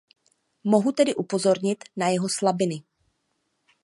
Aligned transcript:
Mohu 0.63 0.91
tedy 0.91 1.13
upozornit 1.15 1.83
na 1.95 2.07
jeho 2.09 2.29
slabiny. 2.29 2.83